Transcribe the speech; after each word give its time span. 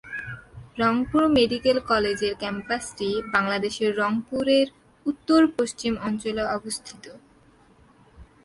Rangpur 0.77 1.23
medical 1.29 1.77
কলেজের 1.89 2.33
ক্যাম্পাসটি 2.37 3.09
বাংলাদেশের 3.33 3.91
রংপুরের 3.97 4.67
উত্তর-পশ্চিম 5.05 5.93
অঞ্চলে 6.07 6.43
অবস্থিত। 6.57 7.05